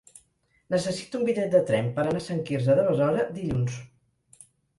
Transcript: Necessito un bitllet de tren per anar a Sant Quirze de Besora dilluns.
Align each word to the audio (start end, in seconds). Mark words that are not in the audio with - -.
Necessito 0.75 1.19
un 1.19 1.25
bitllet 1.27 1.51
de 1.55 1.61
tren 1.67 1.91
per 1.99 2.03
anar 2.05 2.23
a 2.23 2.25
Sant 2.29 2.41
Quirze 2.49 2.79
de 2.81 2.87
Besora 2.89 3.27
dilluns. 3.37 3.79